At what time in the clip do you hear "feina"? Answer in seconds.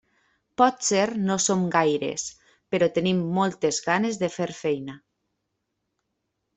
4.65-5.01